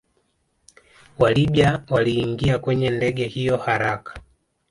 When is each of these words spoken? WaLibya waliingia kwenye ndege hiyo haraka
WaLibya 1.19 1.83
waliingia 1.89 2.59
kwenye 2.59 2.89
ndege 2.89 3.27
hiyo 3.27 3.57
haraka 3.57 4.19